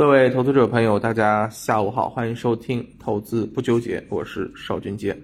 [0.00, 5.14] 各位投资者朋友，大家下午好，欢迎收听投资不纠结，我是邵军杰。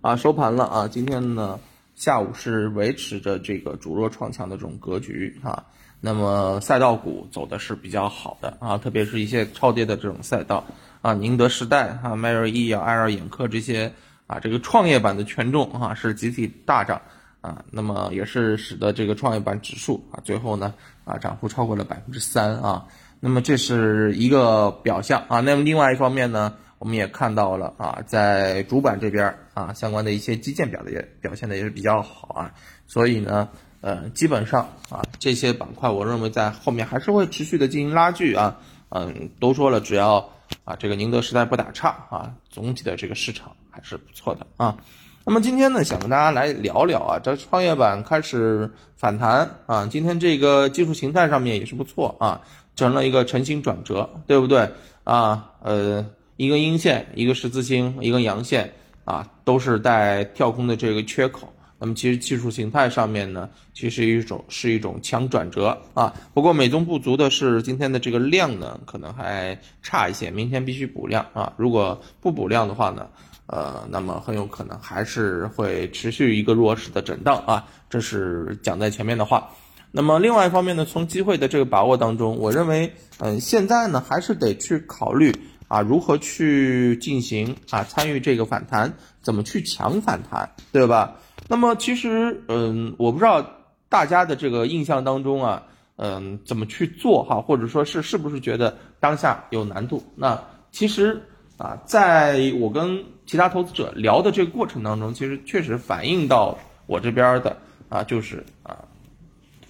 [0.00, 1.60] 啊，收盘了啊，今天呢
[1.94, 5.64] 下午是维持着这个主弱创强的这种格局啊。
[6.00, 10.64] 那么赛道股走的是比较好的啊，特别是一些超跌的这种赛道
[11.00, 13.92] 啊，宁德时代啊、迈瑞医药、爱尔眼科这些
[14.26, 17.00] 啊，这个创业板的权重啊是集体大涨
[17.40, 20.74] 啊，那么也是使得这个创业板指数啊最后呢
[21.04, 22.84] 啊涨幅超过了百分之三啊。
[23.26, 32.52] 那么这是一个表象啊，那么另外一方面呢，我们也看到了啊，在主板这边啊，相关的一些基建表的也表现的也是比较好啊，
[32.86, 33.48] 所以呢，
[33.80, 38.58] 呃，基本上啊，这些板块我认为在后面还是会持续的进行拉锯啊，
[38.90, 40.16] 嗯，都说了，只要
[40.64, 44.76] 啊这个宁德时代不打岔啊，总体的这个市场还是不错的啊。
[45.24, 52.42] 那么今天呢，想跟大家来聊聊啊，这创业板开始反弹啊，今天这个技术形态上面也是不错啊。
[52.76, 54.68] 成了一个成型转折，对不对
[55.04, 55.50] 啊？
[55.62, 56.04] 呃，
[56.36, 58.72] 一个阴线，一个十字星，一个阳线
[59.04, 61.48] 啊，都是带跳空的这个缺口。
[61.78, 66.12] 那么其实技术形态上面呢，其实一种是一种强转折啊。
[66.32, 71.52] 不过美中不足的是，今天的这个量呢，可能还差一些，明天必须补量啊。
[71.56, 73.06] 如果不补量的话呢，
[73.46, 77.66] 呃，那么很有可能还是会持续一个弱势的震荡啊。
[77.88, 79.48] 这是讲在前面的话。
[79.96, 85.32] 那么另外一方面呢，从机会的这个把握当中，我认为，嗯，现在呢还是得去考虑
[85.68, 91.18] 啊，如何去进行啊，参与这个反弹，怎么去抢反弹，对吧？
[91.46, 93.48] 那么其实，嗯，我不知道
[93.88, 95.62] 大家的这个印象当中啊，
[95.94, 100.02] 嗯，怎么去做哈，或者说是是不是觉得当下有难度？
[100.16, 101.22] 那其实
[101.56, 107.56] 啊，在我跟其他投资者聊的这个过程当中，其实确实反映到我这边的
[107.88, 108.76] 啊，就是啊。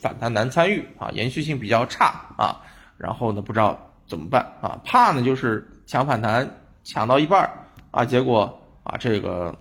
[0.04, 2.60] 反弹难参与啊，延续性比较差啊，
[2.98, 7.50] 然后呢不知道怎么办啊，怕呢就是抢反弹抢到一半儿
[7.90, 9.58] 啊，结果啊这个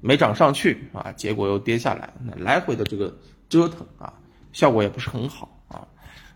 [0.00, 3.14] 没涨上去啊，结果又跌下来，那来回的这个
[3.50, 4.14] 折腾啊，
[4.54, 5.86] 效果也不是很好啊，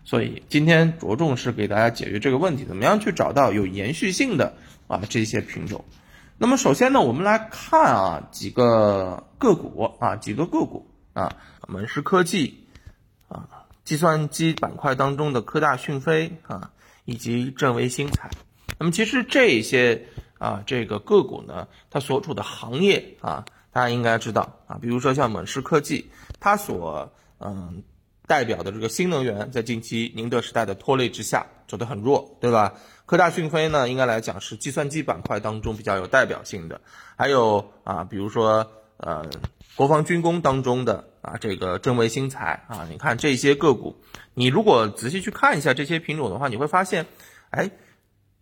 [0.03, 4.53] 所以今天着重是给大家解决这个问题，怎么样去找到有延续性的
[4.87, 5.83] 啊这些品种。
[6.37, 11.35] 那么首先呢，我们来看啊几个个股啊几个个股啊，
[11.67, 12.63] 门市科技。
[13.29, 13.47] 啊，
[13.85, 16.71] 计算机板块当中的科大讯飞啊，
[17.05, 18.29] 以及正维新材，
[18.77, 20.05] 那么其实这些
[20.37, 27.83] 啊这个个股呢，它所处的行业啊，大家应该知道啊，比如说像猛士科技，它所嗯
[28.27, 32.73] 代表的这个新能源，在近期宁德时代的拖累之下走得很弱，对吧？
[33.07, 36.79] 科大讯飞呢，应该来讲是计算机板块当中比较有代表性的，
[37.15, 39.25] 还有啊，比如说呃。
[39.75, 43.95] 国防军工当中的啊，这个正维新材啊，你看这些个股，
[44.33, 47.05] 你如果仔细去看一下这些品种的话，你会发现，
[47.49, 47.71] 哎，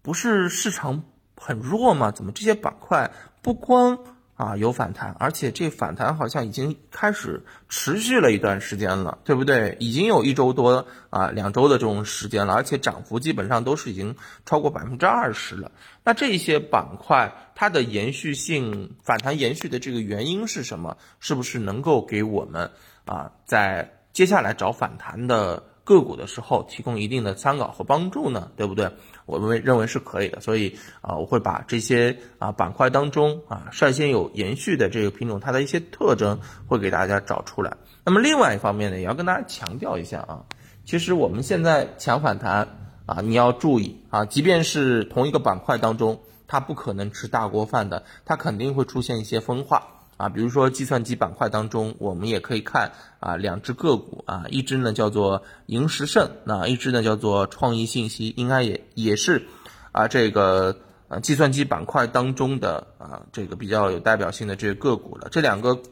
[0.01, 1.03] 不是市场
[1.35, 2.09] 很弱吗？
[2.09, 3.11] 怎么这些板块
[3.43, 3.99] 不光？
[4.37, 9.75] 啊，有反弹，而且这反弹好像已经开始持续了一段时间了，对不对？
[9.79, 14.15] 已经有一周多啊，两周的这种时间了，而且涨幅基本上都是已经
[14.45, 15.71] 超过百分之二十了。
[16.03, 20.95] 那这些板块它的延续性反弹延续的这个原因是什么？
[21.19, 22.69] 是不是能够给我们
[23.05, 25.63] 啊，在接下来找反弹的？
[25.87, 28.91] 个股的时候提供一定的参考和帮助呢，对不对？
[29.25, 37.77] 我们认为是可以的，所以啊，我会把这些啊板块当中啊率先有延续的这个品种，它的一些特征会给大家找出来。
[38.03, 40.43] 那么另外一方面呢，也要跟大家强调一下啊，
[40.83, 42.67] 其实我们现在抢反弹
[43.05, 49.96] 啊，你要注意啊，即便是同一个板块当中，它不可能吃大锅饭的，它肯定会出现一些分化。
[50.17, 59.45] 啊，比如说计算机板块当中，我们也可以看啊两只个股啊，一只呢叫做银石盛，那一只呢叫做创意信息，应该也也是
[59.91, 65.29] 啊这个呃计算机板块当中的啊这个比较有代表性的这个个股了。
[65.29, 65.83] 这两个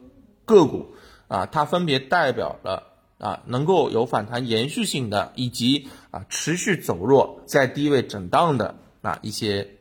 [0.46, 0.96] 个股
[1.28, 2.82] 啊，它分别代表了
[3.20, 8.74] 啊能够有反弹延续性的，以及啊持续走弱在低位震荡的
[9.04, 9.76] 啊一些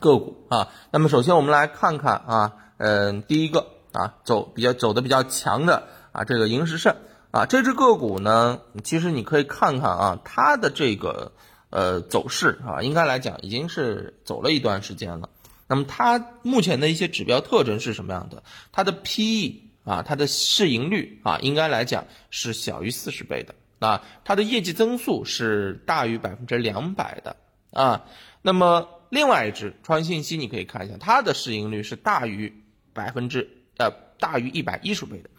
[0.00, 0.66] 个股啊。
[0.90, 2.56] 那么首先我们来看看啊。
[2.78, 6.96] 嗯，第一个啊，走比较走的比较强的啊，这个银石胜
[7.30, 11.32] 啊，这只个股呢，其实你可以看看啊，它的这个
[11.70, 15.28] 呃走势啊，应该来讲已经是走了一段时间了。
[15.68, 18.42] 那么它目前的一些指标特征是什么样的？
[18.72, 23.54] 它的 P/E 啊，它的市盈率啊，应该来讲是小于四十倍的
[23.86, 27.36] 啊，它的业绩增速是大于百分之两百的
[27.70, 28.04] 啊。
[28.42, 32.61] 那么另外一只川信息，你可以看一下，它的市盈率是大于。
[32.92, 33.48] 百分之
[33.78, 35.30] 呃大于一百一十倍的，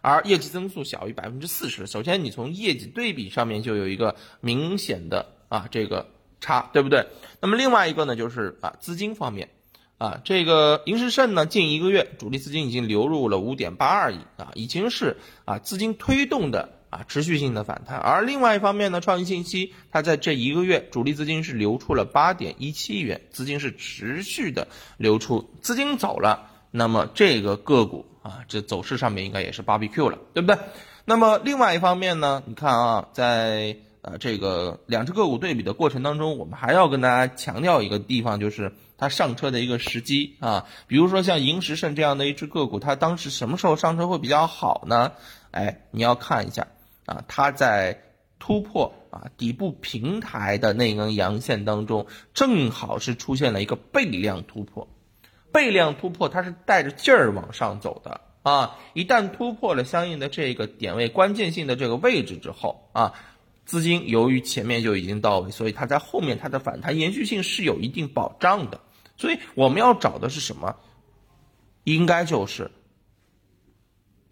[0.00, 1.86] 而业绩增速小于百分之四十。
[1.86, 6.08] 首先，你从业绩对比上面就有一个明显的啊这个
[6.40, 7.06] 差，对不对？
[7.40, 9.50] 那么另外一个呢，就是啊资金方面，
[9.98, 17.98] 啊这个银石盛呢，近一个月主力资金已经流入了五点八二亿啊，已经是啊资金推动的啊持续性的反弹。
[17.98, 24.66] 而另外一方面呢，创新信息它在这一个月主力资金是流出了八点一七亿元，资金是持续的
[24.96, 30.58] 流出，资金走了，那么这个个股啊这走势上面应该也是 BBQ 了，对不对？
[31.04, 33.76] 那么另外一方面呢，你看啊在。
[34.04, 40.66] 呃，这个两只个股对比的过程当中，我们还要跟大家强调一个地方，就是它上车的一个时机啊。
[40.88, 45.12] 比如说像银石盛这样的一只个股，它当时什么时候上车会比较好呢？
[45.52, 46.66] 哎，你要看一下
[47.06, 48.02] 啊，它在
[48.40, 54.88] 突破啊底部平台的那根阳线当中，正好是出现了一个背量突破。
[55.52, 63.14] 背量突破它是带着劲儿往上走的啊，一旦突破了相应的这个点位关键性的这个位置之后啊。
[63.64, 68.80] 资金由于前面就已经到位，所以它在后面它的反弹延续性是有一定保障的。
[69.16, 70.74] 所以我们要找的是什么？
[71.84, 72.72] 应该就是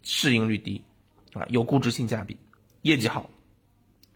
[0.02, 0.84] 市盈率低
[1.32, 2.38] 啊，有估值性价比，
[2.82, 3.30] 业绩好，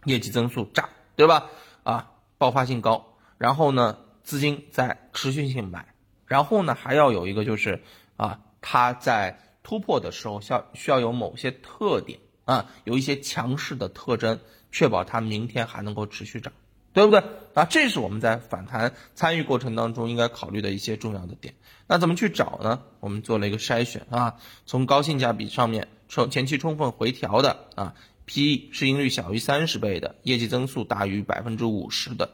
[0.03, 1.49] 业绩增速炸，对吧？
[1.83, 5.94] 啊，爆发性高，然后呢，资金在持续性买，
[6.25, 7.81] 然后呢，还要有一个就是
[8.17, 14.39] 啊，它在突破的时候需要需要有某些特点啊，有一些强势的特征。
[14.71, 16.51] 确保它明天还能够持续涨，
[16.91, 17.23] 对不对
[17.53, 17.63] 啊？
[17.63, 21.53] 这是我们在反弹参与过程当中应该考虑的一些重要的点。
[21.87, 22.81] 那怎么去找呢？
[22.99, 24.35] 我们做了一个筛选啊，
[24.65, 27.95] 从高性价比上面，充前期充分回调的啊
[28.25, 32.31] ，P/E 市盈率小于三十倍的，业绩增速大于百分之五十的，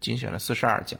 [0.00, 0.96] 精选了四十二家，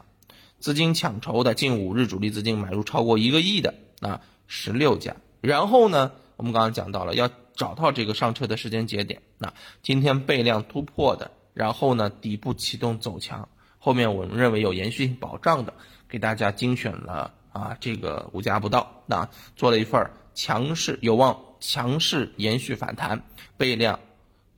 [0.63, 5.17] 资金抢筹的，近五日主力资金买入超过一个亿的啊，十六家。
[5.43, 7.29] 然后呢，我们刚刚讲到了要。
[7.55, 13.47] 找到这个上车的时间节点，那今天背量突破的，然后呢底部启动走强，
[13.79, 15.75] 后面我们认为有延续性保障的，
[16.09, 23.23] 给大家精选了啊这个五家不到，那做了一份强势有望强势延续反弹，
[23.59, 24.01] 背量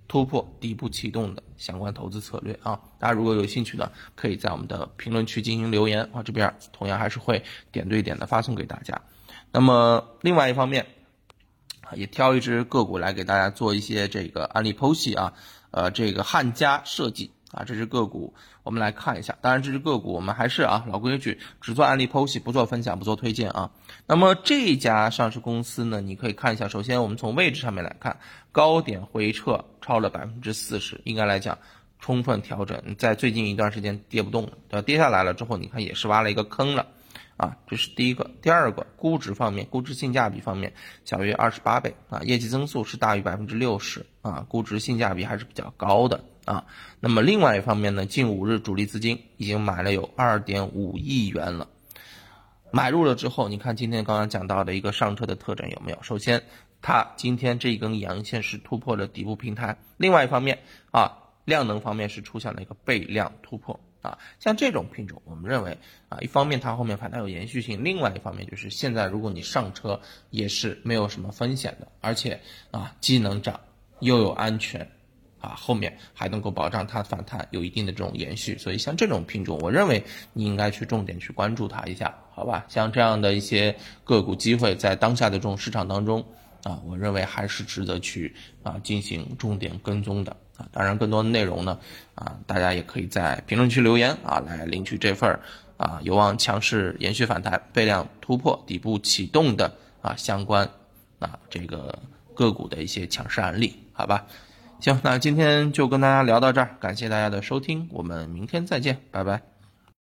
[0.09, 7.43] 突破底部启动的相关投资策略啊，大家如果有兴趣呢，可以在我们的评论区进行留言啊，这边同样还是会
[7.73, 9.01] 点对点的发送给大家。
[9.53, 10.87] 那么另外一方面。
[11.95, 15.35] 也挑一只个股来给大家做一些这个案例剖析啊，
[15.71, 19.37] 呃，这个汉家设计啊，这只个股我们来看一下。
[19.41, 23.71] 当然，这只个股我们还是啊老规矩，只做案例剖析，不做分享，不做推荐啊。
[24.07, 26.69] 那么这家上市公司呢，你可以看一下。
[26.69, 28.19] 首先，我们从位置上面来看，
[28.53, 31.59] 高点回撤超了百分之四十，应该来讲
[32.01, 36.87] 充分调整，在最近一段时间跌不动了，跌下来了之后，你看也是挖了一个坑了。
[37.37, 38.31] 啊，这是第一个。
[38.43, 40.73] 第二个，估值方面，估值性价比方面
[41.05, 46.67] 小于二十八倍啊，业绩增速是大于百分之六十啊，估值性价比还是比较高的啊。
[47.01, 51.69] 那么另外一方面呢，近五日主力资金已经买了有二点五亿元了，
[52.71, 55.99] 买入了之后，你看今天刚刚讲到的一个上车的特征有没有？
[56.03, 56.45] 首先，
[56.81, 60.61] 它今天这一根阳线是突破了底部平台，另外一方面
[60.93, 63.81] 啊，量能方面是出现了一个背量突破。
[64.05, 65.79] 啊，像这种品种，我们认为
[66.11, 69.99] 啊，一方面它后面反弹有延续性，另外一方面就是现在如果你上车
[70.29, 72.39] 也是没有什么风险的，而且
[72.71, 73.59] 啊既能涨
[74.01, 74.87] 又有安全，
[75.41, 80.05] 啊后面还能够保障它反弹有一定的这种延续，所以像这种品种，我认为
[80.35, 82.67] 你应该去重点去关注它一下，好吧？
[82.69, 86.23] 像这样的一些个股机会，在当下的这种市场当中。
[86.65, 90.67] 啊，我认为还是值得去啊进行重点跟踪的啊。
[90.73, 91.79] 当然，更多的内容呢，
[92.15, 95.39] 啊，大家也可以在评论区留言啊，来领取这份
[95.77, 100.69] 啊有望强势延续反弹、背量突破、底部启动的啊相关
[101.19, 101.99] 啊这个
[102.35, 104.27] 个股的一些强势案例，好吧？
[104.81, 109.54] 行，那今天就跟大家聊到这儿，感谢大家的收听，我们明天再见，拜拜。